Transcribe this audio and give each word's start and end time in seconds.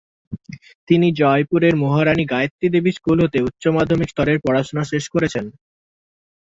তিনি 0.87 1.07
জয়পুরের 1.19 1.73
মহারাণী 1.83 2.23
গায়ত্রী 2.25 2.67
দেবী 2.69 2.91
স্কুল 2.91 3.17
হতে 3.23 3.37
উচ্চমাধ্যমিক 3.47 4.09
স্তরের 4.11 4.37
পড়াশোনা 4.45 4.83
শেষ 4.91 5.03
করেছেন। 5.13 5.45